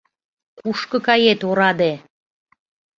Кушко 0.59 0.97
кает, 1.07 1.39
ораде! 1.49 1.93